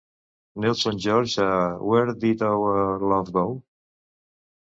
Nelson 0.55 0.97
George 0.97 1.37
a 1.37 1.77
Where 1.77 2.11
Did 2.15 2.41
Our 2.41 2.97
Love 2.99 3.31
Go? 3.31 3.63